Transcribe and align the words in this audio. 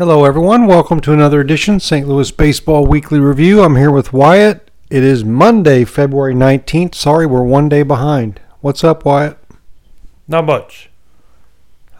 Hello, 0.00 0.24
everyone. 0.24 0.66
Welcome 0.66 1.00
to 1.02 1.12
another 1.12 1.40
edition 1.40 1.78
St. 1.78 2.08
Louis 2.08 2.32
Baseball 2.32 2.84
Weekly 2.84 3.20
Review. 3.20 3.62
I'm 3.62 3.76
here 3.76 3.92
with 3.92 4.12
Wyatt. 4.12 4.69
It 4.90 5.04
is 5.04 5.24
Monday, 5.24 5.84
February 5.84 6.34
19th. 6.34 6.96
Sorry, 6.96 7.24
we're 7.24 7.44
one 7.44 7.68
day 7.68 7.84
behind. 7.84 8.40
What's 8.60 8.82
up, 8.82 9.04
Wyatt? 9.04 9.38
Not 10.26 10.46
much. 10.46 10.90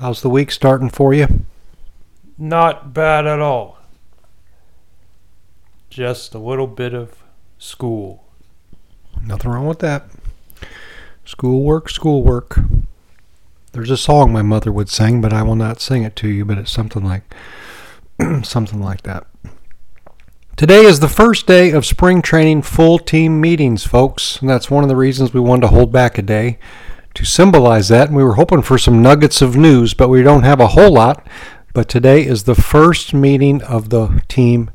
How's 0.00 0.22
the 0.22 0.28
week 0.28 0.50
starting 0.50 0.90
for 0.90 1.14
you? 1.14 1.44
Not 2.36 2.92
bad 2.92 3.28
at 3.28 3.38
all. 3.38 3.78
Just 5.88 6.34
a 6.34 6.40
little 6.40 6.66
bit 6.66 6.92
of 6.92 7.22
school. 7.58 8.24
Nothing 9.24 9.52
wrong 9.52 9.68
with 9.68 9.78
that. 9.78 10.06
Schoolwork, 11.24 11.88
schoolwork. 11.90 12.58
There's 13.70 13.92
a 13.92 13.96
song 13.96 14.32
my 14.32 14.42
mother 14.42 14.72
would 14.72 14.88
sing, 14.88 15.20
but 15.20 15.32
I 15.32 15.44
will 15.44 15.54
not 15.54 15.80
sing 15.80 16.02
it 16.02 16.16
to 16.16 16.28
you, 16.28 16.44
but 16.44 16.58
it's 16.58 16.72
something 16.72 17.04
like 17.04 17.36
something 18.42 18.82
like 18.82 19.02
that. 19.02 19.28
Today 20.60 20.84
is 20.84 21.00
the 21.00 21.08
first 21.08 21.46
day 21.46 21.70
of 21.70 21.86
spring 21.86 22.20
training 22.20 22.60
full 22.60 22.98
team 22.98 23.40
meetings, 23.40 23.86
folks. 23.86 24.38
And 24.42 24.50
that's 24.50 24.70
one 24.70 24.84
of 24.84 24.90
the 24.90 24.94
reasons 24.94 25.32
we 25.32 25.40
wanted 25.40 25.62
to 25.62 25.68
hold 25.68 25.90
back 25.90 26.18
a 26.18 26.22
day 26.22 26.58
to 27.14 27.24
symbolize 27.24 27.88
that. 27.88 28.08
And 28.08 28.16
we 28.18 28.22
were 28.22 28.34
hoping 28.34 28.60
for 28.60 28.76
some 28.76 29.00
nuggets 29.00 29.40
of 29.40 29.56
news, 29.56 29.94
but 29.94 30.10
we 30.10 30.22
don't 30.22 30.42
have 30.42 30.60
a 30.60 30.66
whole 30.66 30.92
lot. 30.92 31.26
But 31.72 31.88
today 31.88 32.26
is 32.26 32.44
the 32.44 32.54
first 32.54 33.14
meeting 33.14 33.62
of 33.62 33.88
the 33.88 34.22
team 34.28 34.70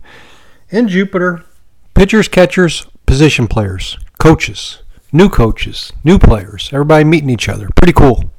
in 0.71 0.87
Jupiter. 0.87 1.45
Pitchers, 1.93 2.27
catchers, 2.27 2.87
position 3.05 3.47
players, 3.47 3.95
coaches, 4.17 4.81
new 5.11 5.29
coaches, 5.29 5.93
new 6.03 6.17
players, 6.17 6.67
everybody 6.73 7.03
meeting 7.03 7.29
each 7.29 7.47
other. 7.47 7.69
Pretty 7.75 7.93
cool. 7.93 8.31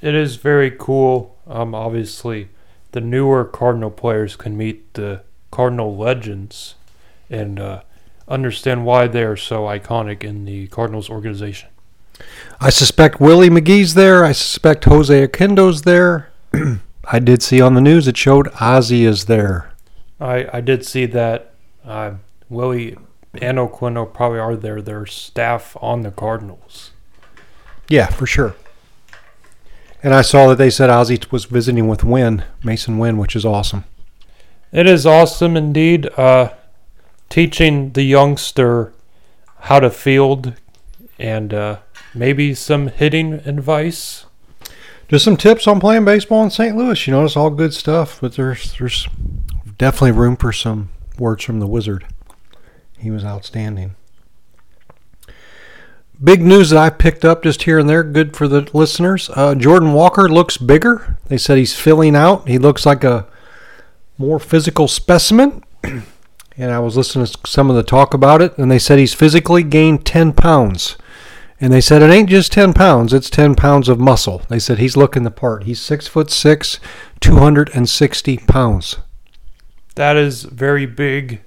It 0.00 0.14
is 0.14 0.36
very 0.36 0.70
cool. 0.70 1.36
Um, 1.48 1.74
obviously, 1.74 2.50
the 2.92 3.00
newer 3.00 3.44
Cardinal 3.44 3.90
players 3.90 4.36
can 4.36 4.56
meet 4.56 4.94
the 4.94 5.22
Cardinal 5.56 5.96
legends 5.96 6.74
and 7.30 7.58
uh, 7.58 7.80
understand 8.28 8.84
why 8.84 9.06
they 9.06 9.22
are 9.22 9.38
so 9.38 9.62
iconic 9.62 10.22
in 10.22 10.44
the 10.44 10.66
Cardinals 10.66 11.08
organization. 11.08 11.70
I 12.60 12.68
suspect 12.68 13.22
Willie 13.22 13.48
McGee's 13.48 13.94
there. 13.94 14.22
I 14.22 14.32
suspect 14.32 14.84
Jose 14.84 15.26
Oquendo's 15.26 15.80
there. 15.80 16.30
I 17.06 17.20
did 17.20 17.42
see 17.42 17.62
on 17.62 17.72
the 17.72 17.80
news 17.80 18.06
it 18.06 18.18
showed 18.18 18.48
Ozzie 18.60 19.06
is 19.06 19.24
there. 19.24 19.72
I, 20.20 20.46
I 20.52 20.60
did 20.60 20.84
see 20.84 21.06
that 21.06 21.54
uh, 21.86 22.16
Willie 22.50 22.98
and 23.32 23.56
Oquendo 23.56 24.12
probably 24.12 24.40
are 24.40 24.56
there. 24.56 24.82
They're 24.82 25.06
staff 25.06 25.74
on 25.80 26.02
the 26.02 26.10
Cardinals. 26.10 26.90
Yeah, 27.88 28.08
for 28.08 28.26
sure. 28.26 28.54
And 30.02 30.12
I 30.12 30.20
saw 30.20 30.48
that 30.48 30.58
they 30.58 30.68
said 30.68 30.90
Ozzie 30.90 31.18
was 31.30 31.46
visiting 31.46 31.88
with 31.88 32.04
Winn, 32.04 32.44
Masyn 32.62 32.98
Winn, 32.98 33.16
which 33.16 33.34
is 33.34 33.46
awesome. 33.46 33.84
It 34.72 34.86
is 34.86 35.06
awesome 35.06 35.56
indeed. 35.56 36.08
Uh, 36.16 36.52
teaching 37.28 37.92
the 37.92 38.02
youngster 38.02 38.92
how 39.60 39.80
to 39.80 39.90
field 39.90 40.54
and 41.18 41.52
uh, 41.52 41.78
maybe 42.14 42.54
some 42.54 42.88
hitting 42.88 43.34
advice. 43.34 44.26
Just 45.08 45.24
some 45.24 45.36
tips 45.36 45.66
on 45.66 45.80
playing 45.80 46.04
baseball 46.04 46.42
in 46.42 46.50
St. 46.50 46.76
Louis. 46.76 47.06
You 47.06 47.12
know, 47.12 47.24
it's 47.24 47.36
all 47.36 47.50
good 47.50 47.72
stuff, 47.72 48.20
but 48.20 48.34
there's 48.34 48.76
there's 48.78 49.08
definitely 49.78 50.12
room 50.12 50.36
for 50.36 50.52
some 50.52 50.90
words 51.18 51.44
from 51.44 51.60
the 51.60 51.66
wizard. 51.66 52.06
He 52.98 53.10
was 53.10 53.24
outstanding. 53.24 53.94
Big 56.22 56.40
news 56.40 56.70
that 56.70 56.78
I 56.78 56.90
picked 56.90 57.24
up 57.24 57.42
just 57.42 57.64
here 57.64 57.78
and 57.78 57.88
there, 57.88 58.02
good 58.02 58.36
for 58.36 58.48
the 58.48 58.68
listeners. 58.72 59.30
Uh, 59.34 59.54
Jordan 59.54 59.92
Walker 59.92 60.28
looks 60.28 60.56
bigger. 60.56 61.18
They 61.26 61.36
said 61.36 61.58
he's 61.58 61.78
filling 61.78 62.16
out. 62.16 62.48
He 62.48 62.58
looks 62.58 62.86
like 62.86 63.04
a 63.04 63.28
more 64.18 64.38
physical 64.38 64.88
specimen. 64.88 65.62
and 65.82 66.70
I 66.70 66.78
was 66.78 66.96
listening 66.96 67.26
to 67.26 67.38
some 67.46 67.70
of 67.70 67.76
the 67.76 67.82
talk 67.82 68.14
about 68.14 68.42
it, 68.42 68.56
and 68.58 68.70
they 68.70 68.78
said 68.78 68.98
he's 68.98 69.14
physically 69.14 69.62
gained 69.62 70.06
10 70.06 70.32
pounds. 70.32 70.96
And 71.60 71.72
they 71.72 71.80
said 71.80 72.02
it 72.02 72.10
ain't 72.10 72.28
just 72.28 72.52
10 72.52 72.74
pounds, 72.74 73.14
it's 73.14 73.30
10 73.30 73.54
pounds 73.54 73.88
of 73.88 73.98
muscle. 73.98 74.42
They 74.48 74.58
said 74.58 74.78
he's 74.78 74.96
looking 74.96 75.22
the 75.22 75.30
part. 75.30 75.64
He's 75.64 75.80
6 75.80 76.06
foot 76.06 76.30
6, 76.30 76.80
260 77.20 78.36
pounds. 78.38 78.96
That 79.94 80.16
is 80.16 80.42
very 80.42 80.84
big. 80.84 81.40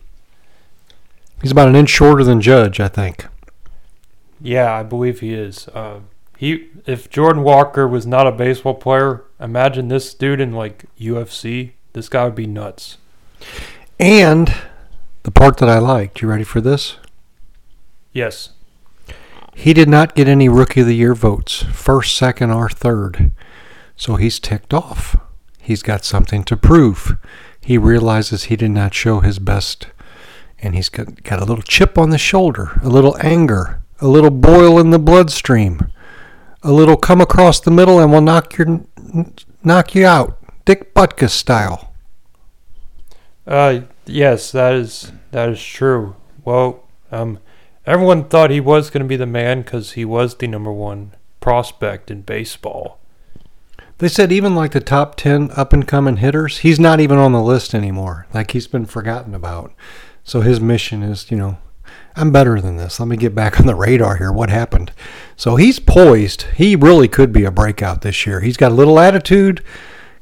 He's 1.41 1.51
about 1.51 1.69
an 1.69 1.75
inch 1.75 1.89
shorter 1.89 2.23
than 2.23 2.41
Judge, 2.41 2.79
I 2.79 2.87
think. 2.87 3.27
Yeah, 4.41 4.73
I 4.73 4.83
believe 4.83 5.19
he 5.19 5.33
is. 5.33 5.67
Uh, 5.69 5.99
he 6.37 6.69
if 6.85 7.09
Jordan 7.09 7.43
Walker 7.43 7.87
was 7.87 8.07
not 8.07 8.25
a 8.25 8.31
baseball 8.31 8.73
player, 8.73 9.25
imagine 9.39 9.89
this 9.89 10.13
dude 10.13 10.39
in 10.39 10.53
like 10.53 10.85
UFC. 10.99 11.73
This 11.93 12.09
guy 12.09 12.25
would 12.25 12.35
be 12.35 12.47
nuts. 12.47 12.97
And 13.99 14.53
the 15.23 15.31
part 15.31 15.57
that 15.57 15.69
I 15.69 15.79
liked, 15.79 16.21
you 16.21 16.27
ready 16.27 16.43
for 16.43 16.61
this? 16.61 16.97
Yes. 18.13 18.51
He 19.55 19.73
did 19.73 19.89
not 19.89 20.15
get 20.15 20.27
any 20.27 20.47
rookie 20.47 20.81
of 20.81 20.87
the 20.87 20.95
year 20.95 21.13
votes, 21.13 21.63
first, 21.73 22.15
second, 22.15 22.51
or 22.51 22.69
third. 22.69 23.31
So 23.95 24.15
he's 24.15 24.39
ticked 24.39 24.73
off. 24.73 25.17
He's 25.59 25.83
got 25.83 26.05
something 26.05 26.43
to 26.45 26.55
prove. 26.55 27.17
He 27.61 27.77
realizes 27.77 28.43
he 28.43 28.55
did 28.55 28.71
not 28.71 28.93
show 28.93 29.19
his 29.19 29.39
best, 29.39 29.87
and 30.59 30.75
he's 30.75 30.89
got, 30.89 31.23
got 31.23 31.41
a 31.41 31.45
little 31.45 31.63
chip 31.63 31.97
on 31.97 32.09
the 32.09 32.17
shoulder, 32.17 32.79
a 32.81 32.89
little 32.89 33.17
anger 33.21 33.83
a 34.01 34.07
little 34.07 34.31
boil 34.31 34.79
in 34.79 34.91
the 34.91 34.99
bloodstream, 34.99 35.91
a 36.63 36.71
little 36.71 36.97
come 36.97 37.21
across 37.21 37.59
the 37.59 37.71
middle 37.71 37.99
and 37.99 38.11
will 38.11 38.21
knock 38.21 38.57
your 38.57 38.81
knock 39.63 39.95
you 39.95 40.05
out, 40.05 40.38
Dick 40.69 40.93
Butkus 40.93 41.31
style. 41.31 41.91
Uh, 43.47 43.81
yes, 44.05 44.51
that 44.51 44.75
is 44.75 45.11
that 45.31 45.49
is 45.49 45.63
true. 45.63 46.15
Well, 46.45 46.83
um, 47.11 47.39
everyone 47.87 48.25
thought 48.25 48.51
he 48.51 48.59
was 48.59 48.91
going 48.91 49.01
to 49.01 49.09
be 49.09 49.15
the 49.15 49.25
man 49.25 49.63
because 49.63 49.93
he 49.93 50.05
was 50.05 50.35
the 50.35 50.45
number 50.45 50.71
one 50.71 51.15
prospect 51.39 52.11
in 52.11 52.21
baseball. 52.21 52.99
They 53.97 54.07
said 54.09 54.31
even 54.31 54.53
like 54.53 54.73
the 54.73 54.79
top 54.79 55.15
ten 55.15 55.49
up 55.55 55.73
and 55.73 55.87
coming 55.87 56.17
hitters, 56.17 56.59
he's 56.59 56.79
not 56.79 56.99
even 56.99 57.17
on 57.17 57.31
the 57.31 57.41
list 57.41 57.73
anymore. 57.73 58.27
Like 58.31 58.51
he's 58.51 58.67
been 58.67 58.85
forgotten 58.85 59.33
about. 59.33 59.73
So 60.23 60.41
his 60.41 60.61
mission 60.61 61.01
is, 61.01 61.31
you 61.31 61.37
know, 61.37 61.57
I'm 62.15 62.31
better 62.31 62.61
than 62.61 62.77
this. 62.77 62.99
Let 62.99 63.09
me 63.09 63.17
get 63.17 63.33
back 63.33 63.59
on 63.59 63.65
the 63.65 63.73
radar 63.73 64.17
here. 64.17 64.31
What 64.31 64.51
happened? 64.51 64.91
So 65.35 65.55
he's 65.55 65.79
poised. 65.79 66.43
He 66.57 66.75
really 66.75 67.07
could 67.07 67.33
be 67.33 67.43
a 67.43 67.49
breakout 67.49 68.01
this 68.03 68.27
year. 68.27 68.41
He's 68.41 68.55
got 68.55 68.71
a 68.71 68.75
little 68.75 68.99
attitude, 68.99 69.63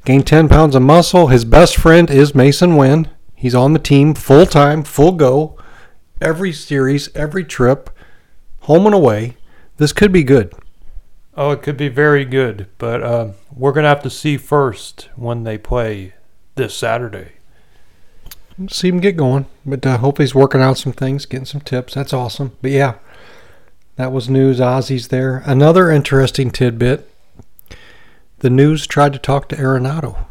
gained 0.04 0.26
10 0.26 0.48
pounds 0.48 0.74
of 0.74 0.82
muscle. 0.82 1.28
His 1.28 1.44
best 1.44 1.76
friend 1.76 2.10
is 2.10 2.32
Masyn 2.32 2.76
Winn. 2.76 3.08
He's 3.34 3.54
on 3.54 3.72
the 3.72 3.78
team 3.78 4.14
full 4.14 4.46
time, 4.46 4.82
full 4.82 5.12
go, 5.12 5.56
every 6.20 6.52
series, 6.52 7.14
every 7.14 7.44
trip, 7.44 7.90
home 8.60 8.86
and 8.86 8.94
away. 8.94 9.36
This 9.76 9.92
could 9.92 10.12
be 10.12 10.24
good. 10.24 10.52
Oh, 11.36 11.52
it 11.52 11.62
could 11.62 11.76
be 11.76 11.88
very 11.88 12.24
good, 12.24 12.68
but 12.78 13.02
uh, 13.02 13.28
we're 13.54 13.72
going 13.72 13.84
to 13.84 13.90
have 13.90 14.02
to 14.02 14.10
see 14.10 14.36
first 14.36 15.08
when 15.14 15.44
they 15.44 15.56
play 15.56 16.14
this 16.56 16.74
Saturday 16.74 17.32
see 18.66 18.88
him 18.88 19.00
get 19.00 19.16
going. 19.16 19.46
But 19.64 19.86
I 19.86 19.92
uh, 19.92 19.98
hope 19.98 20.18
he's 20.18 20.34
working 20.34 20.60
out 20.60 20.78
some 20.78 20.92
things, 20.92 21.26
getting 21.26 21.46
some 21.46 21.60
tips. 21.60 21.94
That's 21.94 22.12
awesome. 22.12 22.56
But 22.60 22.72
yeah, 22.72 22.94
that 23.96 24.12
was 24.12 24.28
news. 24.28 24.60
Ozzie's 24.60 25.08
there. 25.08 25.42
Another 25.46 25.90
interesting 25.90 26.50
tidbit. 26.50 27.08
The 28.38 28.50
news 28.50 28.86
tried 28.86 29.12
to 29.14 29.18
talk 29.18 29.48
to 29.48 29.56
Arenado. 29.56 30.26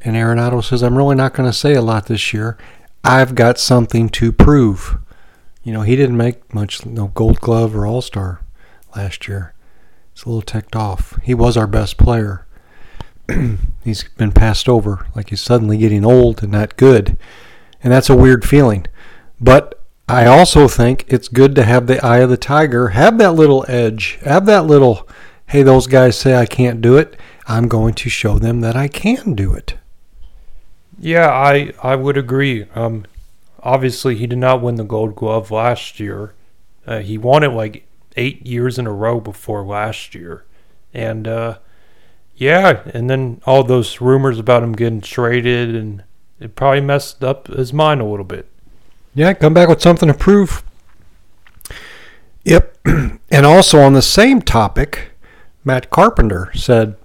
And 0.00 0.16
Arenado 0.16 0.62
says, 0.64 0.82
I'm 0.82 0.96
really 0.96 1.14
not 1.14 1.34
going 1.34 1.48
to 1.48 1.56
say 1.56 1.74
a 1.74 1.82
lot 1.82 2.06
this 2.06 2.32
year. 2.32 2.58
I've 3.04 3.34
got 3.34 3.58
something 3.58 4.08
to 4.10 4.32
prove. 4.32 4.98
You 5.62 5.72
know, 5.72 5.82
he 5.82 5.96
didn't 5.96 6.16
make 6.16 6.52
much 6.52 6.84
no 6.84 7.08
gold 7.08 7.40
glove 7.40 7.76
or 7.76 7.86
all 7.86 8.02
star 8.02 8.40
last 8.96 9.28
year. 9.28 9.54
He's 10.12 10.24
a 10.24 10.28
little 10.28 10.42
ticked 10.42 10.74
off. 10.74 11.18
He 11.22 11.34
was 11.34 11.56
our 11.56 11.66
best 11.66 11.98
player. 11.98 12.46
he's 13.84 14.04
been 14.04 14.32
passed 14.32 14.68
over, 14.68 15.06
like 15.14 15.30
he's 15.30 15.40
suddenly 15.40 15.78
getting 15.78 16.04
old 16.04 16.42
and 16.42 16.52
not 16.52 16.76
good 16.76 17.16
and 17.82 17.92
that's 17.92 18.10
a 18.10 18.16
weird 18.16 18.44
feeling. 18.44 18.86
But 19.40 19.80
I 20.08 20.26
also 20.26 20.68
think 20.68 21.04
it's 21.08 21.28
good 21.28 21.54
to 21.56 21.64
have 21.64 21.86
the 21.86 22.04
eye 22.04 22.18
of 22.18 22.30
the 22.30 22.36
tiger, 22.36 22.88
have 22.88 23.18
that 23.18 23.32
little 23.32 23.64
edge, 23.68 24.18
have 24.24 24.46
that 24.46 24.66
little, 24.66 25.08
hey, 25.46 25.62
those 25.62 25.86
guys 25.86 26.18
say 26.18 26.36
I 26.36 26.46
can't 26.46 26.80
do 26.80 26.96
it. 26.96 27.18
I'm 27.46 27.68
going 27.68 27.94
to 27.94 28.08
show 28.08 28.38
them 28.38 28.60
that 28.60 28.76
I 28.76 28.88
can 28.88 29.34
do 29.34 29.52
it. 29.52 29.74
Yeah, 30.98 31.28
I 31.28 31.72
I 31.82 31.96
would 31.96 32.16
agree. 32.16 32.66
Um, 32.74 33.04
obviously 33.62 34.16
he 34.16 34.26
did 34.26 34.38
not 34.38 34.62
win 34.62 34.76
the 34.76 34.84
Gold 34.84 35.16
Glove 35.16 35.50
last 35.50 36.00
year. 36.00 36.34
Uh, 36.86 36.98
he 36.98 37.16
won 37.16 37.42
it 37.42 37.48
like 37.48 37.86
eight 38.16 38.46
years 38.46 38.78
in 38.78 38.86
a 38.86 38.92
row 38.92 39.20
before 39.20 39.64
last 39.64 40.14
year. 40.14 40.44
And 40.92 41.26
uh, 41.26 41.58
yeah, 42.36 42.82
and 42.92 43.08
then 43.08 43.40
all 43.46 43.62
those 43.64 44.00
rumors 44.00 44.38
about 44.38 44.62
him 44.62 44.72
getting 44.72 45.00
traded, 45.00 45.74
and 45.74 46.04
it 46.40 46.56
probably 46.56 46.80
messed 46.80 47.22
up 47.24 47.46
his 47.46 47.72
mind 47.72 48.00
a 48.00 48.04
little 48.04 48.24
bit. 48.24 48.48
Yeah, 49.14 49.32
come 49.34 49.54
back 49.54 49.68
with 49.68 49.80
something 49.80 50.08
to 50.08 50.14
prove. 50.14 50.62
Yep. 52.44 52.78
and 52.84 53.46
also 53.46 53.80
on 53.80 53.92
the 53.92 54.02
same 54.02 54.42
topic, 54.42 55.12
Matt 55.64 55.90
Carpenter 55.90 56.50
said, 56.54 56.96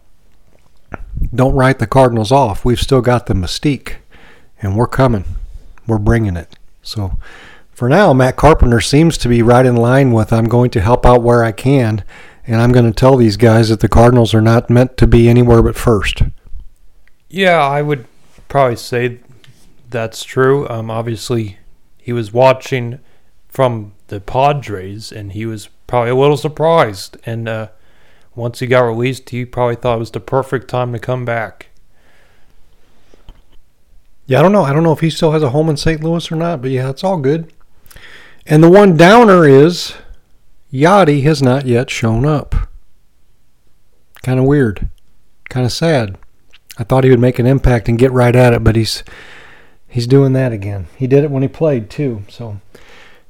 Don't 1.33 1.55
write 1.55 1.79
the 1.79 1.87
Cardinals 1.87 2.31
off. 2.31 2.65
We've 2.65 2.79
still 2.79 3.01
got 3.01 3.25
the 3.25 3.33
mystique, 3.33 3.95
and 4.61 4.75
we're 4.75 4.87
coming. 4.87 5.25
We're 5.85 5.97
bringing 5.97 6.35
it. 6.35 6.57
So 6.81 7.17
for 7.71 7.89
now, 7.89 8.13
Matt 8.13 8.37
Carpenter 8.37 8.81
seems 8.81 9.17
to 9.19 9.29
be 9.29 9.41
right 9.41 9.65
in 9.65 9.75
line 9.75 10.11
with 10.11 10.33
I'm 10.33 10.47
going 10.47 10.71
to 10.71 10.81
help 10.81 11.05
out 11.05 11.21
where 11.21 11.43
I 11.43 11.51
can, 11.51 12.03
and 12.45 12.61
I'm 12.61 12.71
going 12.71 12.91
to 12.91 12.97
tell 12.97 13.17
these 13.17 13.37
guys 13.37 13.69
that 13.69 13.81
the 13.81 13.89
Cardinals 13.89 14.33
are 14.33 14.41
not 14.41 14.69
meant 14.69 14.97
to 14.97 15.07
be 15.07 15.29
anywhere 15.29 15.61
but 15.61 15.75
first. 15.75 16.23
Yeah, 17.29 17.59
I 17.59 17.81
would 17.81 18.05
probably 18.47 18.77
say 18.77 19.19
that's 19.89 20.23
true. 20.23 20.67
Um, 20.69 20.89
obviously, 20.89 21.59
he 21.97 22.13
was 22.13 22.33
watching 22.33 22.99
from 23.47 23.93
the 24.07 24.19
Padres, 24.19 25.11
and 25.11 25.33
he 25.33 25.45
was 25.45 25.69
probably 25.87 26.11
a 26.11 26.15
little 26.15 26.37
surprised. 26.37 27.17
And 27.25 27.47
uh, 27.49 27.67
once 28.37 28.59
he 28.59 28.67
got 28.67 28.81
released, 28.81 29.31
he 29.31 29.43
probably 29.43 29.75
thought 29.75 29.95
it 29.95 29.99
was 29.99 30.11
the 30.11 30.19
perfect 30.19 30.67
time 30.67 30.93
to 30.93 30.99
come 30.99 31.25
back. 31.25 31.69
Yeah, 34.27 34.39
I 34.39 34.41
don't 34.43 34.51
know. 34.51 34.63
I 34.63 34.73
don't 34.73 34.83
know 34.83 34.91
if 34.91 34.99
he 34.99 35.09
still 35.09 35.31
has 35.31 35.41
a 35.41 35.49
home 35.49 35.69
in 35.69 35.75
St. 35.75 36.03
Louis 36.03 36.31
or 36.31 36.35
not, 36.35 36.61
but 36.61 36.69
yeah, 36.69 36.89
it's 36.89 37.03
all 37.03 37.17
good. 37.17 37.51
And 38.45 38.63
the 38.63 38.69
one 38.69 38.95
downer 38.95 39.47
is 39.47 39.95
Yadi 40.71 41.23
has 41.23 41.41
not 41.41 41.65
yet 41.65 41.89
shown 41.89 42.25
up. 42.25 42.69
Kind 44.21 44.39
of 44.39 44.45
weird. 44.45 44.87
Kind 45.49 45.65
of 45.65 45.71
sad. 45.71 46.17
I 46.77 46.83
thought 46.83 47.05
he 47.05 47.09
would 47.09 47.19
make 47.19 47.39
an 47.39 47.47
impact 47.47 47.89
and 47.89 47.97
get 47.97 48.11
right 48.11 48.35
at 48.35 48.53
it, 48.53 48.63
but 48.63 48.75
he's 48.75 49.03
he's 49.87 50.05
doing 50.05 50.33
that 50.33 50.51
again. 50.51 50.87
He 50.95 51.07
did 51.07 51.23
it 51.23 51.31
when 51.31 51.41
he 51.41 51.49
played 51.49 51.89
too. 51.89 52.23
So 52.29 52.59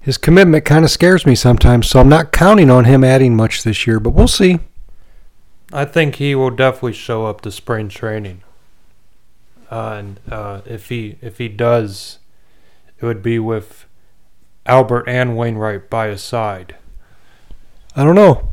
his 0.01 0.17
commitment 0.17 0.65
kind 0.65 0.83
of 0.83 0.91
scares 0.91 1.25
me 1.25 1.33
sometimes. 1.33 1.87
So 1.87 2.01
I'm 2.01 2.09
not 2.09 2.33
counting 2.33 2.69
on 2.69 2.83
him 2.83 3.05
adding 3.05 3.37
much 3.37 3.63
this 3.63 3.87
year, 3.87 4.01
but 4.01 4.09
we'll 4.09 4.27
see. 4.27 4.59
I 5.73 5.85
think 5.85 6.15
he 6.15 6.33
will 6.33 6.49
definitely 6.49 6.93
show 6.93 7.25
up 7.25 7.41
to 7.41 7.51
spring 7.51 7.89
training. 7.89 8.43
Uh, 9.69 9.95
and 9.99 10.19
uh, 10.29 10.61
if 10.65 10.89
he 10.89 11.17
if 11.21 11.39
he 11.39 11.49
does, 11.49 12.19
it 12.99 13.05
would 13.05 13.21
be 13.21 13.37
with 13.37 13.85
Albert 14.65 15.05
and 15.07 15.35
Wainwright 15.37 15.89
by 15.89 16.07
his 16.07 16.23
side. 16.23 16.75
I 17.95 18.03
don't 18.03 18.15
know. 18.15 18.49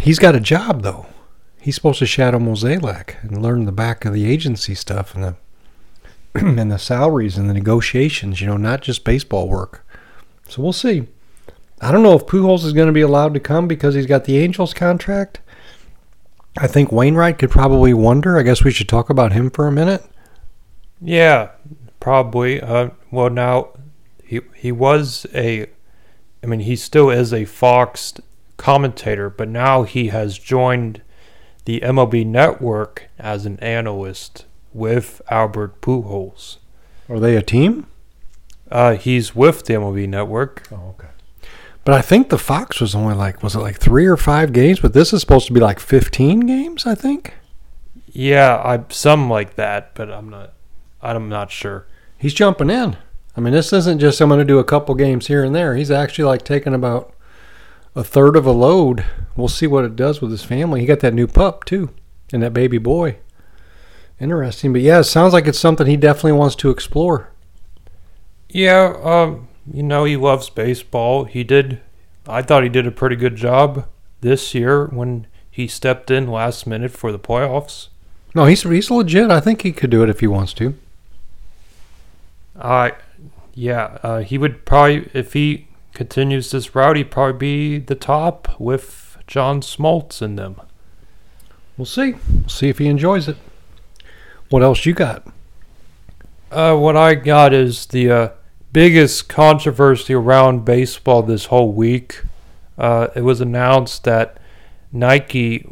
He's 0.00 0.18
got 0.18 0.34
a 0.34 0.40
job 0.40 0.82
though. 0.82 1.06
He's 1.60 1.74
supposed 1.74 1.98
to 2.00 2.06
shadow 2.06 2.38
Mozeliak 2.38 3.22
and 3.22 3.42
learn 3.42 3.64
the 3.64 3.72
back 3.72 4.04
of 4.04 4.12
the 4.12 4.30
agency 4.30 4.74
stuff 4.74 5.14
and 5.14 5.24
the 5.24 5.36
and 6.34 6.72
the 6.72 6.78
salaries 6.78 7.38
and 7.38 7.48
the 7.48 7.54
negotiations. 7.54 8.40
You 8.40 8.48
know, 8.48 8.56
not 8.56 8.82
just 8.82 9.04
baseball 9.04 9.48
work. 9.48 9.86
So 10.48 10.62
we'll 10.62 10.72
see. 10.72 11.06
I 11.80 11.92
don't 11.92 12.02
know 12.02 12.14
if 12.14 12.26
Pujols 12.26 12.64
is 12.64 12.72
going 12.72 12.88
to 12.88 12.92
be 12.92 13.02
allowed 13.02 13.34
to 13.34 13.40
come 13.40 13.68
because 13.68 13.94
he's 13.94 14.06
got 14.06 14.24
the 14.24 14.38
Angels 14.38 14.74
contract. 14.74 15.40
I 16.60 16.66
think 16.66 16.90
Wainwright 16.90 17.38
could 17.38 17.50
probably 17.50 17.94
wonder. 17.94 18.36
I 18.36 18.42
guess 18.42 18.64
we 18.64 18.72
should 18.72 18.88
talk 18.88 19.10
about 19.10 19.32
him 19.32 19.50
for 19.50 19.66
a 19.66 19.72
minute. 19.72 20.04
Yeah, 21.00 21.50
probably. 22.00 22.60
Uh, 22.60 22.90
well, 23.10 23.30
now 23.30 23.68
he 24.24 24.40
he 24.56 24.72
was 24.72 25.26
a, 25.34 25.66
I 26.42 26.46
mean, 26.46 26.60
he 26.60 26.74
still 26.74 27.10
is 27.10 27.32
a 27.32 27.44
Fox 27.44 28.14
commentator, 28.56 29.30
but 29.30 29.48
now 29.48 29.84
he 29.84 30.08
has 30.08 30.36
joined 30.36 31.00
the 31.64 31.80
MLB 31.80 32.26
Network 32.26 33.08
as 33.18 33.46
an 33.46 33.58
analyst 33.60 34.44
with 34.72 35.22
Albert 35.30 35.80
Pujols. 35.80 36.56
Are 37.08 37.20
they 37.20 37.36
a 37.36 37.42
team? 37.42 37.86
Uh, 38.70 38.96
he's 38.96 39.34
with 39.34 39.64
the 39.64 39.74
MLB 39.74 40.08
Network. 40.08 40.66
Oh, 40.72 40.94
okay. 40.98 41.08
But 41.88 41.96
I 41.96 42.02
think 42.02 42.28
the 42.28 42.36
Fox 42.36 42.82
was 42.82 42.94
only 42.94 43.14
like 43.14 43.42
was 43.42 43.54
it 43.54 43.60
like 43.60 43.78
three 43.78 44.04
or 44.04 44.18
five 44.18 44.52
games? 44.52 44.78
But 44.78 44.92
this 44.92 45.14
is 45.14 45.22
supposed 45.22 45.46
to 45.46 45.54
be 45.54 45.60
like 45.60 45.80
fifteen 45.80 46.40
games, 46.40 46.84
I 46.84 46.94
think. 46.94 47.32
Yeah, 48.08 48.60
I 48.62 48.84
some 48.90 49.30
like 49.30 49.54
that, 49.54 49.94
but 49.94 50.10
I'm 50.10 50.28
not. 50.28 50.52
I'm 51.00 51.30
not 51.30 51.50
sure. 51.50 51.86
He's 52.18 52.34
jumping 52.34 52.68
in. 52.68 52.98
I 53.34 53.40
mean, 53.40 53.54
this 53.54 53.72
isn't 53.72 54.00
just 54.00 54.20
I'm 54.20 54.28
going 54.28 54.38
to 54.38 54.44
do 54.44 54.58
a 54.58 54.64
couple 54.64 54.94
games 54.96 55.28
here 55.28 55.42
and 55.42 55.54
there. 55.54 55.76
He's 55.76 55.90
actually 55.90 56.26
like 56.26 56.44
taking 56.44 56.74
about 56.74 57.14
a 57.94 58.04
third 58.04 58.36
of 58.36 58.44
a 58.44 58.52
load. 58.52 59.06
We'll 59.34 59.48
see 59.48 59.66
what 59.66 59.86
it 59.86 59.96
does 59.96 60.20
with 60.20 60.30
his 60.30 60.44
family. 60.44 60.80
He 60.80 60.86
got 60.86 61.00
that 61.00 61.14
new 61.14 61.26
pup 61.26 61.64
too, 61.64 61.88
and 62.34 62.42
that 62.42 62.52
baby 62.52 62.76
boy. 62.76 63.16
Interesting, 64.20 64.74
but 64.74 64.82
yeah, 64.82 64.98
it 64.98 65.04
sounds 65.04 65.32
like 65.32 65.46
it's 65.46 65.58
something 65.58 65.86
he 65.86 65.96
definitely 65.96 66.32
wants 66.32 66.56
to 66.56 66.68
explore. 66.68 67.32
Yeah, 68.50 68.94
um, 69.02 69.47
you 69.72 69.82
know, 69.82 70.04
he 70.04 70.16
loves 70.16 70.50
baseball. 70.50 71.24
He 71.24 71.44
did. 71.44 71.80
I 72.26 72.42
thought 72.42 72.62
he 72.62 72.68
did 72.68 72.86
a 72.86 72.92
pretty 72.92 73.16
good 73.16 73.36
job 73.36 73.86
this 74.20 74.54
year 74.54 74.86
when 74.86 75.26
he 75.50 75.66
stepped 75.66 76.10
in 76.10 76.30
last 76.30 76.66
minute 76.66 76.92
for 76.92 77.10
the 77.12 77.18
playoffs. 77.18 77.88
No, 78.34 78.44
he's 78.44 78.62
he's 78.62 78.90
legit. 78.90 79.30
I 79.30 79.40
think 79.40 79.62
he 79.62 79.72
could 79.72 79.90
do 79.90 80.02
it 80.02 80.10
if 80.10 80.20
he 80.20 80.26
wants 80.26 80.52
to. 80.54 80.74
I 82.60 82.92
yeah, 83.58 83.98
uh, 84.04 84.18
he 84.20 84.38
would 84.38 84.64
probably, 84.64 85.10
if 85.12 85.32
he 85.32 85.66
continues 85.92 86.52
this 86.52 86.76
route, 86.76 86.96
he'd 86.96 87.10
probably 87.10 87.38
be 87.38 87.78
the 87.78 87.96
top 87.96 88.60
with 88.60 89.18
John 89.26 89.62
Smoltz 89.62 90.22
in 90.22 90.36
them. 90.36 90.60
We'll 91.76 91.84
see. 91.84 92.14
We'll 92.32 92.48
see 92.48 92.68
if 92.68 92.78
he 92.78 92.86
enjoys 92.86 93.26
it. 93.26 93.36
What 94.48 94.62
else 94.62 94.86
you 94.86 94.94
got? 94.94 95.26
Uh, 96.52 96.76
what 96.76 96.96
I 96.96 97.16
got 97.16 97.52
is 97.52 97.86
the 97.86 98.10
uh, 98.10 98.28
biggest 98.78 99.28
controversy 99.28 100.14
around 100.14 100.64
baseball 100.64 101.20
this 101.20 101.46
whole 101.46 101.72
week. 101.72 102.22
Uh, 102.78 103.08
it 103.16 103.22
was 103.22 103.40
announced 103.40 104.04
that 104.04 104.38
Nike 104.92 105.68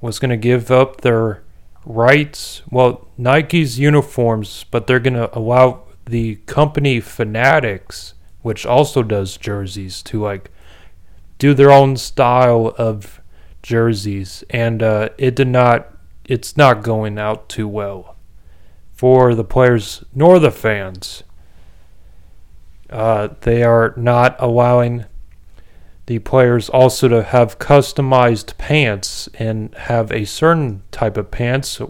was 0.00 0.18
going 0.18 0.30
to 0.32 0.36
give 0.36 0.68
up 0.68 1.02
their 1.02 1.44
rights, 1.84 2.62
well, 2.68 3.06
Nike's 3.16 3.78
uniforms, 3.78 4.64
but 4.72 4.88
they're 4.88 4.98
going 4.98 5.14
to 5.14 5.32
allow 5.38 5.84
the 6.06 6.40
company 6.46 6.98
Fanatics, 6.98 8.14
which 8.42 8.66
also 8.66 9.04
does 9.04 9.36
jerseys, 9.36 10.02
to 10.02 10.20
like 10.20 10.50
do 11.38 11.54
their 11.54 11.70
own 11.70 11.96
style 11.96 12.74
of 12.76 13.20
jerseys, 13.62 14.42
and 14.50 14.82
uh, 14.82 15.10
it 15.18 15.36
did 15.36 15.46
not. 15.46 15.96
It's 16.24 16.56
not 16.56 16.82
going 16.82 17.16
out 17.16 17.48
too 17.48 17.68
well 17.68 18.16
for 18.92 19.36
the 19.36 19.44
players 19.44 20.02
nor 20.12 20.40
the 20.40 20.50
fans. 20.50 21.22
Uh, 22.90 23.28
they 23.42 23.62
are 23.62 23.94
not 23.96 24.36
allowing 24.38 25.04
the 26.06 26.18
players 26.18 26.68
also 26.68 27.06
to 27.08 27.22
have 27.22 27.58
customized 27.58 28.58
pants 28.58 29.28
and 29.38 29.72
have 29.76 30.10
a 30.10 30.24
certain 30.24 30.82
type 30.90 31.16
of 31.16 31.30
pants, 31.30 31.80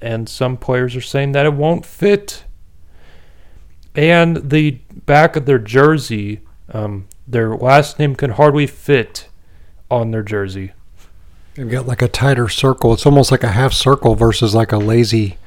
and 0.00 0.28
some 0.28 0.56
players 0.56 0.94
are 0.94 1.00
saying 1.00 1.32
that 1.32 1.46
it 1.46 1.54
won't 1.54 1.86
fit 1.86 2.44
and 3.94 4.50
the 4.50 4.80
back 5.06 5.36
of 5.36 5.46
their 5.46 5.58
jersey, 5.58 6.40
um, 6.72 7.08
their 7.26 7.56
last 7.56 7.98
name 7.98 8.14
can 8.14 8.30
hardly 8.32 8.66
fit 8.66 9.28
on 9.90 10.10
their 10.10 10.22
jersey. 10.22 10.72
They've 11.54 11.68
got 11.68 11.86
like 11.86 12.02
a 12.02 12.08
tighter 12.08 12.48
circle. 12.48 12.92
It's 12.92 13.06
almost 13.06 13.30
like 13.30 13.42
a 13.42 13.48
half 13.48 13.72
circle 13.72 14.14
versus 14.14 14.54
like 14.54 14.72
a 14.72 14.78
lazy 14.78 15.38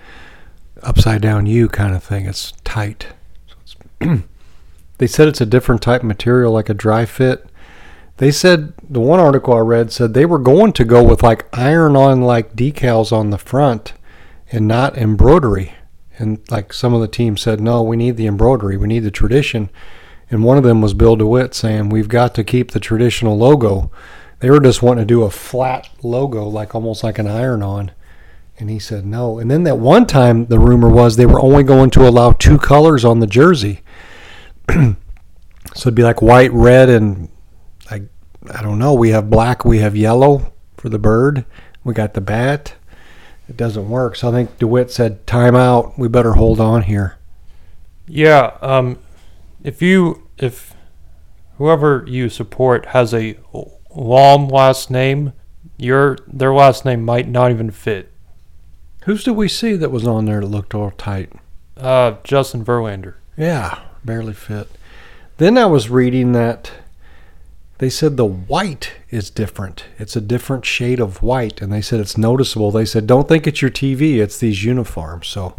upside 0.81 1.21
down 1.21 1.45
U 1.45 1.69
kind 1.69 1.95
of 1.95 2.03
thing. 2.03 2.25
It's 2.25 2.51
tight. 2.63 3.07
So 3.47 3.55
it's 4.01 4.23
they 4.97 5.07
said 5.07 5.27
it's 5.27 5.41
a 5.41 5.45
different 5.45 5.81
type 5.81 6.01
of 6.01 6.07
material, 6.07 6.53
like 6.53 6.69
a 6.69 6.73
dry 6.73 7.05
fit. 7.05 7.45
They 8.17 8.31
said 8.31 8.73
the 8.87 8.99
one 8.99 9.19
article 9.19 9.53
I 9.53 9.59
read 9.59 9.91
said 9.91 10.13
they 10.13 10.25
were 10.25 10.39
going 10.39 10.73
to 10.73 10.85
go 10.85 11.03
with 11.03 11.23
like 11.23 11.47
iron 11.51 11.95
on 11.95 12.21
like 12.21 12.55
decals 12.55 13.11
on 13.11 13.31
the 13.31 13.37
front 13.37 13.93
and 14.51 14.67
not 14.67 14.97
embroidery. 14.97 15.73
And 16.19 16.39
like 16.51 16.73
some 16.73 16.93
of 16.93 17.01
the 17.01 17.07
team 17.07 17.37
said, 17.37 17.59
no, 17.59 17.81
we 17.81 17.97
need 17.97 18.17
the 18.17 18.27
embroidery, 18.27 18.77
we 18.77 18.87
need 18.87 18.99
the 18.99 19.11
tradition. 19.11 19.69
And 20.29 20.43
one 20.43 20.57
of 20.57 20.63
them 20.63 20.81
was 20.81 20.93
Bill 20.93 21.15
DeWitt 21.15 21.53
saying, 21.53 21.89
we've 21.89 22.07
got 22.07 22.35
to 22.35 22.43
keep 22.43 22.71
the 22.71 22.79
traditional 22.79 23.37
logo. 23.37 23.91
They 24.39 24.49
were 24.49 24.59
just 24.59 24.83
wanting 24.83 25.03
to 25.03 25.13
do 25.13 25.23
a 25.23 25.31
flat 25.31 25.89
logo, 26.03 26.45
like 26.47 26.75
almost 26.75 27.03
like 27.03 27.17
an 27.17 27.27
iron 27.27 27.63
on. 27.63 27.91
And 28.59 28.69
he 28.69 28.77
said 28.77 29.05
no. 29.05 29.39
And 29.39 29.49
then 29.49 29.63
that 29.63 29.79
one 29.79 30.05
time, 30.05 30.45
the 30.45 30.59
rumor 30.59 30.89
was 30.89 31.15
they 31.15 31.25
were 31.25 31.41
only 31.41 31.63
going 31.63 31.89
to 31.91 32.07
allow 32.07 32.33
two 32.33 32.57
colors 32.57 33.03
on 33.03 33.19
the 33.19 33.27
jersey. 33.27 33.81
so 34.69 34.95
it'd 35.75 35.95
be 35.95 36.03
like 36.03 36.21
white, 36.21 36.51
red, 36.51 36.89
and 36.89 37.29
like, 37.91 38.03
I 38.53 38.61
don't 38.61 38.79
know. 38.79 38.93
We 38.93 39.09
have 39.09 39.29
black, 39.29 39.65
we 39.65 39.79
have 39.79 39.95
yellow 39.95 40.53
for 40.77 40.89
the 40.89 40.99
bird. 40.99 41.45
We 41.83 41.93
got 41.93 42.13
the 42.13 42.21
bat 42.21 42.75
it 43.49 43.57
doesn't 43.57 43.89
work. 43.89 44.15
So 44.15 44.29
I 44.29 44.31
think 44.31 44.57
DeWitt 44.57 44.91
said, 44.91 45.25
"Time 45.27 45.55
out. 45.55 45.97
We 45.97 46.07
better 46.07 46.33
hold 46.33 46.59
on 46.59 46.83
here." 46.83 47.17
Yeah. 48.07 48.57
Um, 48.61 48.99
if 49.63 49.81
you 49.81 50.27
if 50.37 50.75
whoever 51.57 52.03
you 52.07 52.29
support 52.29 52.87
has 52.87 53.13
a 53.13 53.37
long 53.95 54.47
last 54.47 54.89
name, 54.89 55.33
your 55.77 56.17
their 56.27 56.53
last 56.53 56.85
name 56.85 57.03
might 57.03 57.27
not 57.27 57.51
even 57.51 57.71
fit. 57.71 58.11
Who's 59.03 59.23
did 59.23 59.35
we 59.35 59.49
see 59.49 59.75
that 59.75 59.91
was 59.91 60.07
on 60.07 60.25
there 60.25 60.41
that 60.41 60.47
looked 60.47 60.73
all 60.73 60.91
tight? 60.91 61.31
Uh, 61.75 62.15
Justin 62.23 62.63
Verlander. 62.63 63.15
Yeah, 63.35 63.81
barely 64.05 64.33
fit. 64.33 64.69
Then 65.37 65.57
I 65.57 65.65
was 65.65 65.89
reading 65.89 66.31
that 66.33 66.71
they 67.79 67.89
said 67.89 68.15
the 68.15 68.25
white 68.25 68.93
is 69.09 69.29
different. 69.29 69.85
It's 69.97 70.15
a 70.15 70.21
different 70.21 70.65
shade 70.65 70.99
of 70.99 71.21
white, 71.23 71.61
and 71.61 71.73
they 71.73 71.81
said 71.81 71.99
it's 71.99 72.17
noticeable. 72.17 72.71
They 72.71 72.85
said 72.85 73.07
don't 73.07 73.27
think 73.27 73.47
it's 73.47 73.61
your 73.61 73.71
TV; 73.71 74.19
it's 74.19 74.37
these 74.37 74.63
uniforms. 74.63 75.27
So 75.27 75.55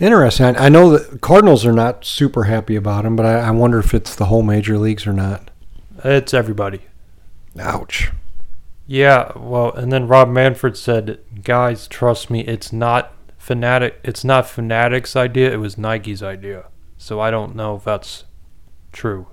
interesting. 0.00 0.56
I, 0.56 0.68
know 0.68 0.96
that 0.96 1.20
Cardinals 1.20 1.66
are 1.66 1.72
not 1.72 2.04
super 2.04 2.44
happy 2.44 2.76
about 2.76 3.04
him, 3.04 3.16
but 3.16 3.26
I, 3.26 3.40
I 3.40 3.50
wonder 3.50 3.78
if 3.78 3.92
it's 3.92 4.14
the 4.14 4.26
whole 4.26 4.42
major 4.42 4.78
leagues 4.78 5.06
or 5.06 5.12
not. 5.12 5.50
It's 6.04 6.32
everybody. 6.32 6.82
Ouch. 7.58 8.10
Yeah, 8.86 9.32
well, 9.36 9.72
and 9.72 9.92
then 9.92 10.08
Rob 10.08 10.28
Manfred 10.28 10.76
said, 10.76 11.18
"Guys, 11.42 11.88
trust 11.88 12.30
me, 12.30 12.40
it's 12.40 12.72
not 12.72 13.12
fanatic. 13.38 14.00
It's 14.02 14.24
not 14.24 14.48
Fanatics' 14.48 15.16
idea. 15.16 15.52
It 15.52 15.58
was 15.58 15.76
Nike's 15.76 16.22
idea. 16.22 16.66
So 17.04 17.20
I 17.20 17.30
don't 17.30 17.54
know 17.54 17.76
if 17.76 17.84
that's 17.84 18.24
true." 18.90 19.26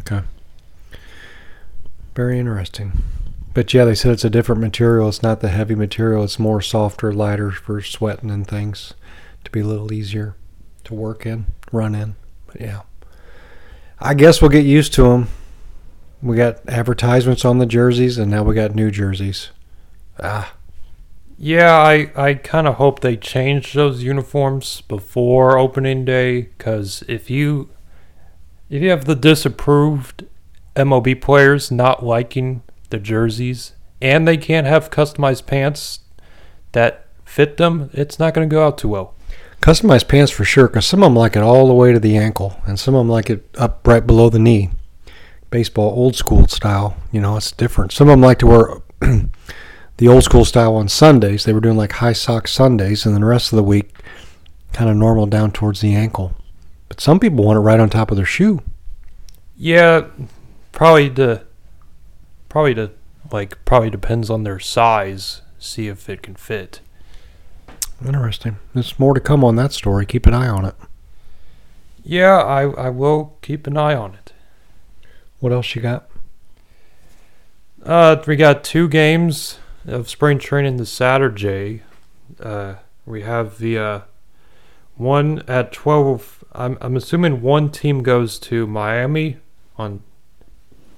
Okay. 0.00 0.22
Very 2.16 2.40
interesting. 2.40 3.04
But 3.54 3.72
yeah, 3.72 3.84
they 3.84 3.94
said 3.94 4.10
it's 4.10 4.24
a 4.24 4.30
different 4.30 4.60
material. 4.60 5.08
It's 5.08 5.22
not 5.22 5.40
the 5.40 5.48
heavy 5.48 5.76
material. 5.76 6.24
It's 6.24 6.40
more 6.40 6.60
softer, 6.60 7.12
lighter 7.12 7.52
for 7.52 7.80
sweating 7.82 8.32
and 8.32 8.44
things 8.44 8.94
to 9.44 9.50
be 9.52 9.60
a 9.60 9.64
little 9.64 9.92
easier 9.92 10.34
to 10.82 10.94
work 10.94 11.24
in, 11.24 11.46
run 11.70 11.94
in. 11.94 12.16
But 12.48 12.60
yeah. 12.60 12.80
I 14.00 14.14
guess 14.14 14.42
we'll 14.42 14.50
get 14.50 14.64
used 14.64 14.92
to 14.94 15.04
them. 15.04 15.28
We 16.20 16.36
got 16.36 16.68
advertisements 16.68 17.44
on 17.44 17.58
the 17.58 17.66
jerseys, 17.66 18.18
and 18.18 18.28
now 18.28 18.42
we 18.42 18.56
got 18.56 18.74
new 18.74 18.90
jerseys. 18.90 19.50
Ah, 20.20 20.54
Yeah, 21.44 21.76
I, 21.76 22.12
I 22.14 22.34
kind 22.34 22.68
of 22.68 22.76
hope 22.76 23.00
they 23.00 23.16
change 23.16 23.72
those 23.72 24.04
uniforms 24.04 24.82
before 24.82 25.58
opening 25.58 26.04
day 26.04 26.42
because 26.42 27.02
if 27.08 27.30
you 27.30 27.68
if 28.70 28.80
you 28.80 28.90
have 28.90 29.06
the 29.06 29.16
disapproved 29.16 30.24
MLB 30.76 31.20
players 31.20 31.72
not 31.72 32.04
liking 32.04 32.62
the 32.90 32.98
jerseys 33.00 33.72
and 34.00 34.28
they 34.28 34.36
can't 34.36 34.68
have 34.68 34.90
customized 34.90 35.46
pants 35.46 35.98
that 36.70 37.08
fit 37.24 37.56
them, 37.56 37.90
it's 37.92 38.20
not 38.20 38.34
going 38.34 38.48
to 38.48 38.54
go 38.54 38.64
out 38.64 38.78
too 38.78 38.90
well. 38.90 39.16
customized 39.60 40.06
pants 40.06 40.30
for 40.30 40.44
sure, 40.44 40.68
because 40.68 40.86
some 40.86 41.02
of 41.02 41.06
them 41.06 41.16
like 41.16 41.34
it 41.34 41.42
all 41.42 41.66
the 41.66 41.74
way 41.74 41.92
to 41.92 41.98
the 41.98 42.16
ankle, 42.16 42.60
and 42.66 42.78
some 42.78 42.94
of 42.94 43.00
them 43.00 43.08
like 43.08 43.28
it 43.28 43.44
up 43.58 43.84
right 43.84 44.06
below 44.06 44.30
the 44.30 44.38
knee. 44.38 44.70
Baseball 45.50 45.90
old 45.90 46.14
school 46.14 46.46
style, 46.46 46.96
you 47.10 47.20
know, 47.20 47.36
it's 47.36 47.50
different. 47.50 47.90
Some 47.90 48.08
of 48.08 48.12
them 48.12 48.20
like 48.20 48.38
to 48.38 48.46
wear 48.46 48.82
the 49.98 50.08
old 50.08 50.24
school 50.24 50.44
style 50.44 50.74
on 50.74 50.88
Sundays. 50.88 51.44
They 51.44 51.52
were 51.52 51.60
doing 51.60 51.76
like 51.76 51.92
high 51.92 52.12
sock 52.12 52.48
Sundays, 52.48 53.04
and 53.04 53.14
then 53.14 53.20
the 53.20 53.26
rest 53.26 53.52
of 53.52 53.56
the 53.56 53.62
week, 53.62 53.94
kind 54.72 54.90
of 54.90 54.96
normal 54.96 55.26
down 55.26 55.52
towards 55.52 55.80
the 55.80 55.94
ankle. 55.94 56.34
But 56.88 57.00
some 57.00 57.20
people 57.20 57.44
want 57.44 57.56
it 57.56 57.60
right 57.60 57.80
on 57.80 57.90
top 57.90 58.10
of 58.10 58.16
their 58.16 58.26
shoe. 58.26 58.62
Yeah, 59.56 60.06
probably 60.72 61.10
to 61.10 61.44
probably 62.48 62.74
to 62.74 62.90
like 63.30 63.64
probably 63.64 63.90
depends 63.90 64.28
on 64.30 64.44
their 64.44 64.58
size. 64.58 65.42
See 65.58 65.88
if 65.88 66.08
it 66.08 66.22
can 66.22 66.34
fit. 66.34 66.80
Interesting. 68.04 68.56
There's 68.74 68.98
more 68.98 69.14
to 69.14 69.20
come 69.20 69.44
on 69.44 69.56
that 69.56 69.72
story. 69.72 70.04
Keep 70.06 70.26
an 70.26 70.34
eye 70.34 70.48
on 70.48 70.64
it. 70.64 70.74
Yeah, 72.02 72.38
I 72.38 72.62
I 72.62 72.88
will 72.90 73.36
keep 73.42 73.66
an 73.66 73.76
eye 73.76 73.94
on 73.94 74.14
it. 74.14 74.32
What 75.38 75.52
else 75.52 75.74
you 75.74 75.82
got? 75.82 76.08
Uh, 77.84 78.22
we 78.26 78.36
got 78.36 78.64
two 78.64 78.88
games 78.88 79.58
of 79.86 80.08
spring 80.08 80.38
training 80.38 80.76
this 80.76 80.90
Saturday. 80.90 81.82
Uh, 82.40 82.74
we 83.06 83.22
have 83.22 83.58
the 83.58 83.78
uh, 83.78 84.00
one 84.96 85.42
at 85.48 85.72
twelve. 85.72 86.44
I'm 86.52 86.78
I'm 86.80 86.96
assuming 86.96 87.42
one 87.42 87.70
team 87.70 88.02
goes 88.02 88.38
to 88.40 88.66
Miami 88.66 89.38
on. 89.76 90.02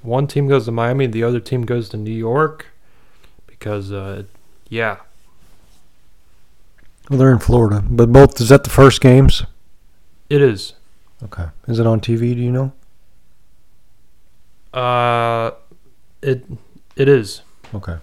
One 0.03 0.26
team 0.26 0.49
goes 0.49 0.67
to 0.67 0.71
Miami, 0.73 1.07
the 1.07 1.23
other 1.25 1.41
team 1.41 1.62
goes 1.62 1.88
to 1.88 1.97
New 1.97 2.12
York, 2.12 2.67
because 3.47 3.91
uh, 3.91 4.25
yeah, 4.69 4.99
Well, 7.09 7.19
they're 7.19 7.33
in 7.33 7.38
Florida, 7.38 7.83
but 7.88 8.12
both 8.12 8.38
is 8.38 8.50
that 8.50 8.64
the 8.64 8.71
first 8.71 9.00
games? 9.00 9.45
it 10.29 10.43
is. 10.43 10.75
Okay. 11.23 11.47
Is 11.69 11.79
it 11.79 11.87
on 11.87 12.00
TV? 12.00 12.35
Do 12.35 12.43
you 12.43 12.53
know? 12.53 12.73
Uh, 14.79 15.53
it 16.21 16.45
it 16.97 17.09
is. 17.09 17.41
Okay. 17.75 17.97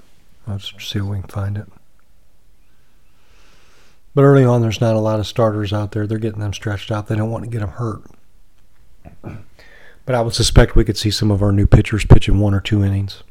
Let's 0.51 0.74
see 0.79 1.00
if 1.00 1.05
we 1.05 1.20
can 1.20 1.27
find 1.27 1.58
it. 1.58 1.67
But 4.13 4.24
early 4.24 4.43
on, 4.43 4.62
there's 4.62 4.81
not 4.81 4.96
a 4.96 5.00
lot 5.00 5.20
of 5.20 5.27
starters 5.27 5.72
out 5.72 5.91
there. 5.91 6.05
They're 6.05 6.17
getting 6.17 6.41
them 6.41 6.53
stretched 6.53 6.91
out. 6.91 7.08
They 7.08 7.15
don't 7.15 7.31
want 7.31 7.46
to 7.46 7.50
get 7.50 7.60
them 7.60 7.70
hurt. 7.70 8.03
But 10.05 10.15
I 10.15 10.22
would 10.22 10.34
suspect 10.34 10.75
we 10.75 10.84
could 10.84 10.98
see 10.98 11.12
some 11.12 11.31
of 11.31 11.41
our 11.41 11.51
new 11.51 11.67
pitchers 11.67 12.05
pitching 12.05 12.39
one 12.39 12.53
or 12.53 12.60
two 12.60 12.84
innings. 12.84 13.24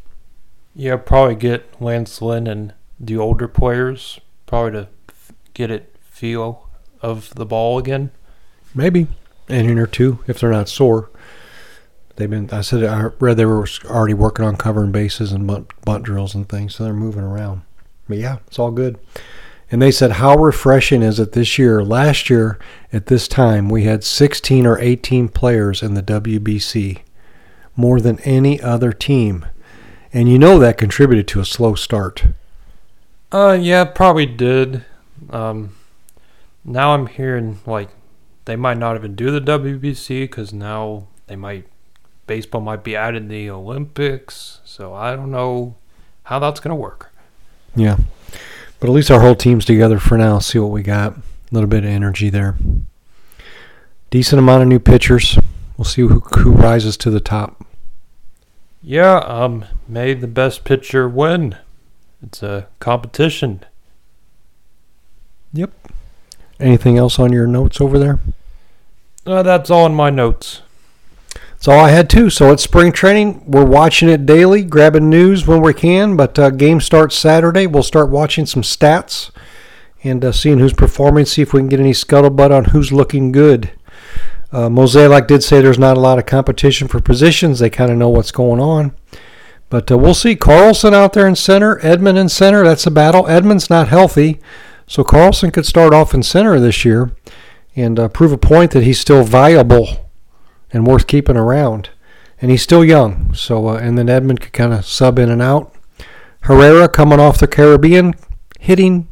Yeah, 0.74 0.96
probably 0.96 1.34
get 1.34 1.80
Lance 1.82 2.22
Lynn 2.22 2.46
and 2.46 2.72
the 2.98 3.16
older 3.16 3.48
players 3.48 4.20
probably 4.46 4.72
to 4.72 4.88
get 5.52 5.70
it 5.70 5.94
feel 6.00 6.68
of 7.02 7.34
the 7.34 7.46
ball 7.46 7.78
again. 7.78 8.10
Maybe 8.74 9.08
an 9.48 9.56
inning 9.56 9.78
or 9.78 9.86
two 9.86 10.20
if 10.26 10.40
they're 10.40 10.50
not 10.50 10.68
sore. 10.68 11.10
They've 12.16 12.30
been. 12.30 12.50
I 12.50 12.60
said 12.60 12.84
I 12.84 13.10
read 13.18 13.36
they 13.36 13.44
were 13.44 13.66
already 13.86 14.14
working 14.14 14.44
on 14.44 14.56
covering 14.56 14.92
bases 14.92 15.32
and 15.32 15.46
bunt, 15.46 15.70
bunt 15.84 16.04
drills 16.04 16.34
and 16.34 16.48
things, 16.48 16.74
so 16.74 16.84
they're 16.84 16.92
moving 16.92 17.22
around. 17.22 17.62
But 18.08 18.18
yeah, 18.18 18.38
it's 18.46 18.58
all 18.58 18.70
good. 18.70 18.98
And 19.70 19.80
they 19.80 19.92
said, 19.92 20.12
how 20.12 20.36
refreshing 20.36 21.02
is 21.02 21.20
it 21.20 21.32
this 21.32 21.56
year? 21.56 21.84
Last 21.84 22.28
year 22.28 22.58
at 22.92 23.06
this 23.06 23.28
time, 23.28 23.68
we 23.68 23.84
had 23.84 24.02
16 24.02 24.66
or 24.66 24.78
18 24.80 25.28
players 25.28 25.80
in 25.80 25.94
the 25.94 26.02
WBC, 26.02 27.02
more 27.76 28.00
than 28.00 28.18
any 28.20 28.60
other 28.60 28.92
team. 28.92 29.46
And 30.12 30.28
you 30.28 30.40
know 30.40 30.58
that 30.58 30.76
contributed 30.76 31.28
to 31.28 31.40
a 31.40 31.44
slow 31.44 31.76
start. 31.76 32.24
Uh, 33.30 33.56
yeah, 33.60 33.84
probably 33.84 34.26
did. 34.26 34.84
Um, 35.30 35.76
now 36.64 36.92
I'm 36.94 37.06
hearing 37.06 37.60
like 37.64 37.90
they 38.46 38.56
might 38.56 38.76
not 38.76 38.96
even 38.96 39.14
do 39.14 39.30
the 39.30 39.40
WBC 39.40 40.24
because 40.24 40.52
now 40.52 41.06
they 41.28 41.36
might 41.36 41.68
baseball 42.30 42.60
might 42.60 42.84
be 42.84 42.94
added 42.94 43.22
in 43.22 43.28
the 43.28 43.50
Olympics. 43.50 44.60
So 44.64 44.94
I 44.94 45.16
don't 45.16 45.32
know 45.32 45.74
how 46.22 46.38
that's 46.38 46.60
gonna 46.60 46.76
work. 46.76 47.10
Yeah. 47.74 47.96
But 48.78 48.88
at 48.88 48.92
least 48.92 49.10
our 49.10 49.20
whole 49.20 49.34
team's 49.34 49.64
together 49.64 49.98
for 49.98 50.16
now. 50.16 50.38
See 50.38 50.60
what 50.60 50.70
we 50.70 50.84
got. 50.84 51.16
A 51.16 51.22
little 51.50 51.68
bit 51.68 51.82
of 51.82 51.90
energy 51.90 52.30
there. 52.30 52.56
Decent 54.10 54.38
amount 54.38 54.62
of 54.62 54.68
new 54.68 54.78
pitchers. 54.78 55.40
We'll 55.76 55.86
see 55.86 56.02
who, 56.02 56.20
who 56.20 56.52
rises 56.52 56.96
to 56.98 57.10
the 57.10 57.18
top. 57.18 57.66
Yeah, 58.80 59.16
um, 59.26 59.64
may 59.88 60.14
the 60.14 60.28
best 60.28 60.62
pitcher 60.62 61.08
win. 61.08 61.56
It's 62.22 62.44
a 62.44 62.68
competition. 62.78 63.64
Yep. 65.52 65.72
Anything 66.60 66.96
else 66.96 67.18
on 67.18 67.32
your 67.32 67.48
notes 67.48 67.80
over 67.80 67.98
there? 67.98 68.20
Uh, 69.26 69.42
that's 69.42 69.68
all 69.68 69.86
in 69.86 69.94
my 69.96 70.10
notes. 70.10 70.62
That's 71.60 71.68
all 71.68 71.84
I 71.84 71.90
had 71.90 72.08
too. 72.08 72.30
So 72.30 72.52
it's 72.52 72.62
spring 72.62 72.90
training. 72.90 73.42
We're 73.46 73.66
watching 73.66 74.08
it 74.08 74.24
daily, 74.24 74.64
grabbing 74.64 75.10
news 75.10 75.46
when 75.46 75.60
we 75.60 75.74
can. 75.74 76.16
But 76.16 76.38
uh, 76.38 76.48
game 76.48 76.80
starts 76.80 77.14
Saturday. 77.14 77.66
We'll 77.66 77.82
start 77.82 78.08
watching 78.08 78.46
some 78.46 78.62
stats 78.62 79.30
and 80.02 80.24
uh, 80.24 80.32
seeing 80.32 80.58
who's 80.58 80.72
performing. 80.72 81.26
See 81.26 81.42
if 81.42 81.52
we 81.52 81.60
can 81.60 81.68
get 81.68 81.78
any 81.78 81.92
scuttlebutt 81.92 82.50
on 82.50 82.64
who's 82.66 82.92
looking 82.92 83.30
good. 83.30 83.72
Uh, 84.50 84.70
Mozeliak 84.70 85.26
did 85.26 85.44
say 85.44 85.60
there's 85.60 85.78
not 85.78 85.98
a 85.98 86.00
lot 86.00 86.18
of 86.18 86.24
competition 86.24 86.88
for 86.88 86.98
positions. 86.98 87.58
They 87.58 87.68
kind 87.68 87.92
of 87.92 87.98
know 87.98 88.08
what's 88.08 88.32
going 88.32 88.58
on. 88.58 88.92
But 89.68 89.92
uh, 89.92 89.98
we'll 89.98 90.14
see. 90.14 90.36
Carlson 90.36 90.94
out 90.94 91.12
there 91.12 91.28
in 91.28 91.36
center, 91.36 91.76
Edman 91.80 92.16
in 92.16 92.30
center. 92.30 92.64
That's 92.64 92.86
a 92.86 92.90
battle. 92.90 93.24
Edman's 93.24 93.68
not 93.68 93.88
healthy, 93.88 94.40
so 94.86 95.04
Carlson 95.04 95.50
could 95.50 95.66
start 95.66 95.92
off 95.92 96.14
in 96.14 96.22
center 96.22 96.58
this 96.58 96.86
year 96.86 97.12
and 97.76 97.98
uh, 97.98 98.08
prove 98.08 98.32
a 98.32 98.38
point 98.38 98.70
that 98.70 98.84
he's 98.84 98.98
still 98.98 99.24
viable 99.24 100.09
and 100.72 100.86
worth 100.86 101.06
keeping 101.06 101.36
around. 101.36 101.90
And 102.40 102.50
he's 102.50 102.62
still 102.62 102.84
young, 102.84 103.34
so 103.34 103.68
uh, 103.68 103.76
and 103.76 103.98
then 103.98 104.06
Edman 104.06 104.40
could 104.40 104.52
kind 104.52 104.72
of 104.72 104.86
sub 104.86 105.18
in 105.18 105.30
and 105.30 105.42
out. 105.42 105.74
Herrera 106.42 106.88
coming 106.88 107.20
off 107.20 107.38
the 107.38 107.46
Caribbean, 107.46 108.14
hitting. 108.58 109.08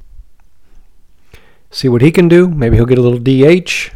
See 1.71 1.89
what 1.89 2.01
he 2.01 2.11
can 2.11 2.29
do. 2.29 2.49
Maybe 2.49 2.77
he'll 2.77 2.87
get 2.87 2.99
a 2.99 3.03
little 3.03 3.19
DH. 3.19 3.91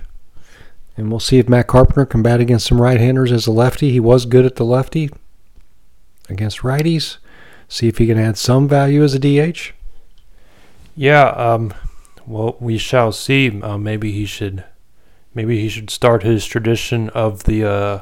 And 0.96 1.10
we'll 1.10 1.20
see 1.20 1.38
if 1.38 1.48
Matt 1.48 1.68
Carpenter 1.68 2.04
can 2.04 2.22
bat 2.22 2.40
against 2.40 2.66
some 2.66 2.80
right-handers 2.80 3.32
as 3.32 3.46
a 3.46 3.52
lefty. 3.52 3.90
He 3.90 4.00
was 4.00 4.26
good 4.26 4.44
at 4.44 4.56
the 4.56 4.64
lefty 4.64 5.08
against 6.28 6.58
righties. 6.58 7.16
See 7.68 7.88
if 7.88 7.96
he 7.96 8.06
can 8.06 8.18
add 8.18 8.36
some 8.36 8.68
value 8.68 9.02
as 9.02 9.14
a 9.14 9.18
DH. 9.18 9.72
Yeah, 10.94 11.28
um, 11.28 11.72
well, 12.26 12.56
we 12.60 12.76
shall 12.76 13.12
see. 13.12 13.62
Uh, 13.62 13.78
maybe 13.78 14.12
he 14.12 14.26
should, 14.26 14.64
maybe 15.34 15.60
he 15.60 15.68
should 15.68 15.90
start 15.90 16.22
his 16.22 16.46
tradition 16.46 17.08
of 17.10 17.44
the 17.44 17.64
uh, 17.64 18.00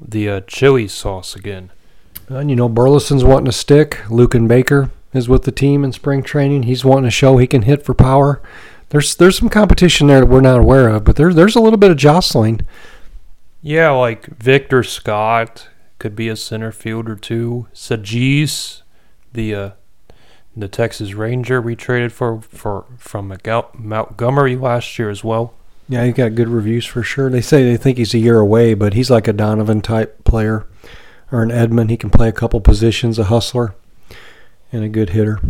the 0.00 0.28
uh, 0.28 0.40
chili 0.46 0.88
sauce 0.88 1.34
again. 1.34 1.70
And 2.28 2.50
you 2.50 2.56
know, 2.56 2.68
Burleson's 2.68 3.24
wanting 3.24 3.46
to 3.46 3.52
stick. 3.52 3.98
Luken 4.06 4.48
Baker 4.48 4.90
is 5.12 5.28
with 5.28 5.44
the 5.44 5.52
team 5.52 5.84
in 5.84 5.92
spring 5.92 6.22
training. 6.22 6.64
He's 6.64 6.84
wanting 6.84 7.04
to 7.04 7.10
show 7.10 7.36
he 7.36 7.46
can 7.46 7.62
hit 7.62 7.84
for 7.84 7.94
power. 7.94 8.40
There's 8.90 9.14
there's 9.14 9.38
some 9.38 9.48
competition 9.48 10.06
there 10.06 10.20
that 10.20 10.26
we're 10.26 10.40
not 10.40 10.60
aware 10.60 10.88
of, 10.88 11.04
but 11.04 11.16
there's 11.16 11.34
there's 11.34 11.56
a 11.56 11.60
little 11.60 11.78
bit 11.78 11.90
of 11.90 11.96
jostling. 11.96 12.60
Yeah, 13.62 13.90
like 13.90 14.26
Victor 14.26 14.82
Scott 14.82 15.68
could 15.98 16.16
be 16.16 16.28
a 16.28 16.36
center 16.36 16.72
fielder 16.72 17.16
too. 17.16 17.68
Saggese, 17.72 18.82
the 19.32 19.54
uh, 19.54 19.70
the 20.56 20.68
Texas 20.68 21.14
Ranger 21.14 21.60
we 21.60 21.76
traded 21.76 22.12
for 22.12 22.40
for 22.42 22.84
from 22.98 23.34
Montgomery 23.74 24.56
last 24.56 24.98
year 24.98 25.10
as 25.10 25.24
well. 25.24 25.54
Yeah, 25.88 26.04
he's 26.04 26.14
got 26.14 26.34
good 26.34 26.48
reviews 26.48 26.86
for 26.86 27.02
sure. 27.02 27.28
They 27.28 27.40
say 27.40 27.64
they 27.64 27.76
think 27.76 27.98
he's 27.98 28.14
a 28.14 28.18
year 28.18 28.38
away, 28.38 28.74
but 28.74 28.94
he's 28.94 29.10
like 29.10 29.28
a 29.28 29.32
Donovan 29.32 29.80
type 29.80 30.24
player 30.24 30.66
or 31.30 31.42
an 31.42 31.50
Edman. 31.50 31.90
He 31.90 31.96
can 31.96 32.10
play 32.10 32.28
a 32.28 32.32
couple 32.32 32.60
positions, 32.60 33.18
a 33.18 33.24
hustler 33.24 33.74
and 34.72 34.84
a 34.84 34.88
good 34.88 35.10
hitter. 35.10 35.40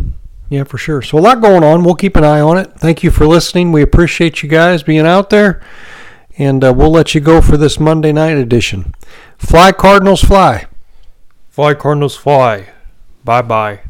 Yeah, 0.49 0.65
for 0.65 0.77
sure. 0.77 1.01
So 1.01 1.17
a 1.17 1.19
lot 1.19 1.41
going 1.41 1.63
on. 1.63 1.83
We'll 1.83 1.95
keep 1.95 2.15
an 2.15 2.23
eye 2.23 2.41
on 2.41 2.57
it. 2.57 2.73
Thank 2.73 3.03
you 3.03 3.11
for 3.11 3.25
listening. 3.25 3.71
We 3.71 3.81
appreciate 3.81 4.43
you 4.43 4.49
guys 4.49 4.83
being 4.83 5.05
out 5.07 5.29
there. 5.29 5.61
And 6.37 6.63
uh, 6.63 6.73
we'll 6.73 6.91
let 6.91 7.15
you 7.15 7.21
go 7.21 7.41
for 7.41 7.57
this 7.57 7.79
Monday 7.79 8.11
night 8.11 8.37
edition. 8.37 8.93
Fly, 9.37 9.71
Cardinals, 9.71 10.21
fly. 10.21 10.67
Fly, 11.49 11.75
Cardinals, 11.75 12.15
fly. 12.15 12.69
Bye 13.23 13.41
bye. 13.41 13.81